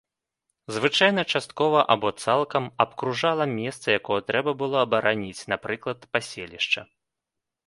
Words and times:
Звычайна, 0.75 1.21
часткова 1.35 1.79
або 1.95 2.09
цалкам, 2.23 2.63
абкружала 2.85 3.47
месца, 3.59 3.87
якое 3.99 4.19
трэба 4.31 4.51
было 4.63 4.77
абараніць, 4.89 5.45
напрыклад, 5.55 5.99
паселішча. 6.17 6.81